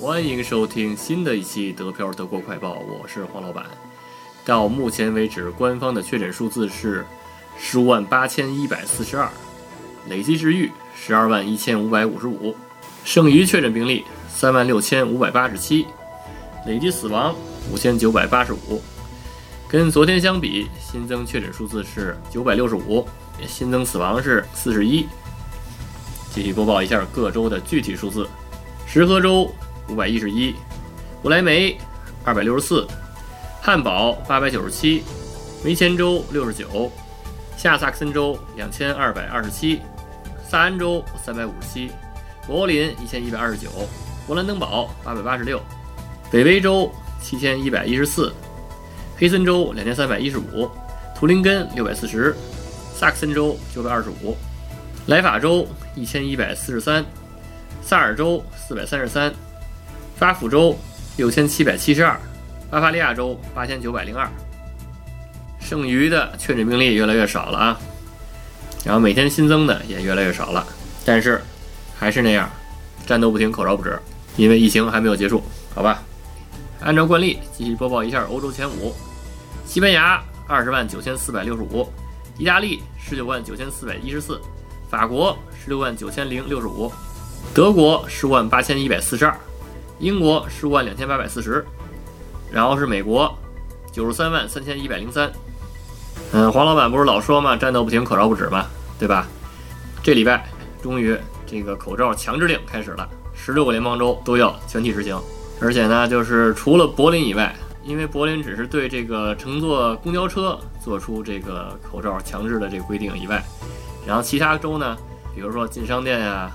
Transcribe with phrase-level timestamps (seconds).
[0.00, 3.66] 欢迎收听新的一期德漂德国快报，我是黄老板。
[4.46, 7.04] 到目前为止，官方的确诊数字是
[7.58, 9.28] 十五万八千一百四十二，
[10.08, 12.56] 累计治愈十二万一千五百五十五，
[13.04, 15.86] 剩余确诊病例三万六千五百八十七，
[16.66, 17.36] 累计死亡
[17.70, 18.80] 五千九百八十五。
[19.68, 23.06] 跟昨天相比，新增确诊数字是九百六十五，
[23.46, 25.06] 新增死亡是四十一。
[26.30, 28.26] 继续播报一下各州的具体数字：
[28.86, 29.52] 石河州。
[29.90, 30.54] 五百一十一，
[31.20, 31.76] 不来梅
[32.24, 32.86] 二百六十四，
[33.60, 35.02] 汉堡八百九十七，
[35.64, 36.90] 梅前州六十九，
[37.56, 39.80] 下萨克森州两千二百二十七，
[40.48, 41.90] 萨安州三百五十七，
[42.46, 43.68] 柏林一千一百二十九，
[44.28, 45.60] 勃兰登堡八百八十六，
[46.30, 48.32] 北威州七千一百一十四，
[49.16, 50.70] 黑森州两千三百一十五，
[51.16, 52.34] 图林根六百四十，
[52.94, 54.36] 萨克森州九百二十五，
[55.06, 57.04] 莱法州一千一百四十三，
[57.82, 59.32] 萨尔州四百三十三。
[60.20, 60.78] 巴甫州
[61.16, 62.14] 六千七百七十二，
[62.68, 64.30] 巴伐利亚州八千九百零二，
[65.58, 67.80] 剩余的确诊病例越来越少了啊，
[68.84, 70.66] 然后每天新增的也越来越少了，
[71.06, 71.42] 但是
[71.98, 72.50] 还是那样，
[73.06, 73.98] 战斗不停，口罩不止，
[74.36, 75.42] 因为疫情还没有结束，
[75.74, 76.02] 好吧？
[76.82, 78.94] 按照惯例，继续播报一下欧洲前五：
[79.64, 81.90] 西班牙二十万九千四百六十五，
[82.36, 84.38] 意大利十九万九千四百一十四，
[84.90, 85.34] 法国
[85.64, 86.92] 十六万九千零六十五，
[87.54, 89.34] 德国十万八千一百四十二。
[90.00, 91.62] 英国十五万两千八百四十，
[92.50, 93.32] 然后是美国
[93.92, 95.30] 九十三万三千一百零三。
[96.32, 98.64] 嗯，黄老板不是老说嘛，战斗不停，口罩不止嘛，
[98.98, 99.26] 对吧？
[100.02, 100.48] 这礼拜
[100.82, 101.14] 终于
[101.46, 105.20] 这个口罩强制令开始了，十六个联邦州都要全体执行。
[105.60, 113.44] 而且呢，就是除了柏林以外，因为柏林只是对这个乘坐公交车做出这个口罩强制的这个规定以外，
[114.06, 114.96] 然后其他州呢，
[115.34, 116.50] 比如说进商店呀，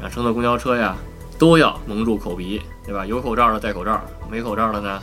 [0.00, 0.96] 然后乘坐公交车呀。
[1.38, 3.04] 都要蒙住口鼻，对吧？
[3.04, 5.02] 有口罩的戴口罩，没口罩的呢，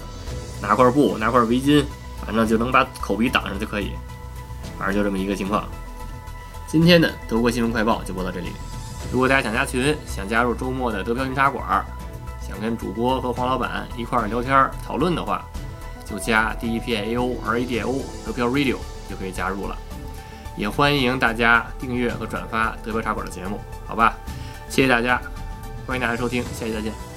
[0.62, 1.84] 拿块布，拿块围巾，
[2.26, 3.92] 反正就能把口鼻挡上就可以。
[4.78, 5.64] 反正就这么一个情况。
[6.68, 8.50] 今天的德国新闻快报就播到这里。
[9.12, 11.86] 如果大家想加群，想加入周末的德飘云茶馆，
[12.42, 15.46] 想跟主播和黄老板一块聊天讨论的话，
[16.04, 18.78] 就加 D E P A O R A D I O 德标 Radio
[19.08, 19.78] 就可以加入了。
[20.58, 24.16] 也欢迎大家订阅和转发德飘茶馆的节目，好吧？
[24.70, 25.22] 谢谢大家。
[25.86, 27.13] 欢迎大家收听，下期再见。